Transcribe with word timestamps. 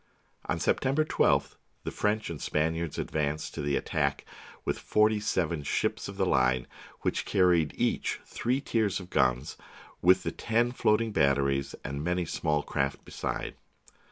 On 0.47 0.59
September 0.59 1.05
12th 1.05 1.57
the 1.83 1.91
French 1.91 2.31
and 2.31 2.41
Spaniards 2.41 2.97
advanced 2.97 3.53
to 3.53 3.61
the 3.61 3.75
attack 3.75 4.25
with 4.65 4.79
forty 4.79 5.19
seven 5.19 5.61
ships 5.61 6.07
of 6.07 6.17
the 6.17 6.25
line, 6.25 6.65
which 7.01 7.23
carried 7.23 7.71
each 7.77 8.19
three 8.25 8.61
tiers 8.61 8.99
of 8.99 9.11
guns, 9.11 9.57
with 10.01 10.23
the 10.23 10.31
ten 10.31 10.71
floating 10.71 11.11
batteries, 11.11 11.75
and 11.85 12.03
many 12.03 12.25
small 12.25 12.63
craft 12.63 13.05
beside. 13.05 13.53